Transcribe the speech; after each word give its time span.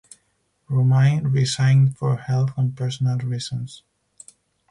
Romine 0.67 1.31
resigned 1.31 1.95
for 1.95 2.15
health 2.17 2.49
and 2.57 2.75
personal 2.75 3.19
reasons. 3.19 3.83